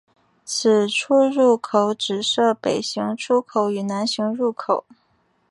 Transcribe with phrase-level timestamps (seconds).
[0.43, 4.83] 此出入口只设北行出口与南行入口。